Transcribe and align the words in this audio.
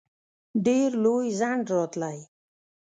ډېر 0.65 0.89
لوی 1.03 1.27
ځنډ 1.39 1.63
راتلی. 1.75 2.17